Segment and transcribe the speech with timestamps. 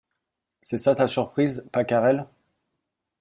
[0.63, 2.25] C’est ça ta surprise Pacarel.